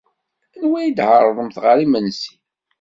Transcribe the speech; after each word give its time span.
Anwa 0.55 0.77
ay 0.79 0.91
d-tɛerḍemt 0.91 1.57
ɣer 1.63 1.77
yimsensi? 1.79 2.33